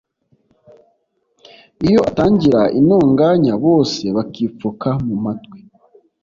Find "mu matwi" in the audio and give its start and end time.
5.07-5.59